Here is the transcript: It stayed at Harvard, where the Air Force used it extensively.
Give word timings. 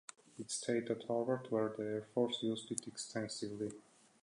It 0.39 0.49
stayed 0.49 0.89
at 0.89 1.03
Harvard, 1.03 1.45
where 1.51 1.75
the 1.77 1.83
Air 1.83 2.07
Force 2.15 2.41
used 2.41 2.71
it 2.71 2.87
extensively. 2.87 3.69